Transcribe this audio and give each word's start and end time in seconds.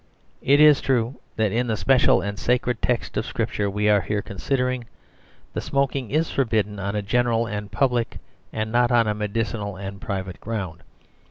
It 0.41 0.59
is 0.59 0.81
true 0.81 1.17
that 1.35 1.51
in 1.51 1.67
the 1.67 1.77
special 1.77 2.21
and 2.21 2.39
sacred 2.39 2.81
text 2.81 3.17
of 3.17 3.25
scripture 3.27 3.69
we 3.69 3.87
are 3.87 4.01
here 4.01 4.23
considering, 4.23 4.85
the 5.53 5.61
smoking 5.61 6.09
is 6.09 6.31
forbidden 6.31 6.79
on 6.79 6.95
a 6.95 7.03
general 7.03 7.45
and 7.45 7.71
public 7.71 8.17
and 8.51 8.71
not 8.71 8.91
on 8.91 9.05
a 9.05 9.13
medicinal 9.13 9.75
and 9.75 10.01
private 10.01 10.41
ground. 10.41 10.81